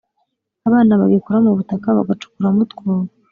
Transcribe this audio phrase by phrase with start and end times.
[0.67, 3.07] abana bagikora mu butaka bagacukuramo utwobo.